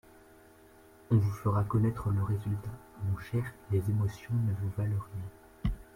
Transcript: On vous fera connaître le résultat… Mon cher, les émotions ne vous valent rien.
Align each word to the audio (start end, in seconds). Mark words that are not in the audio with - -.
On 1.11 1.17
vous 1.17 1.29
fera 1.31 1.63
connaître 1.63 2.09
le 2.09 2.23
résultat… 2.23 2.71
Mon 3.03 3.19
cher, 3.19 3.43
les 3.69 3.87
émotions 3.87 4.33
ne 4.33 4.53
vous 4.55 4.71
valent 4.75 4.97
rien. 5.13 5.71